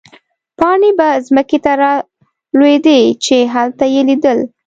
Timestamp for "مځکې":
1.35-1.57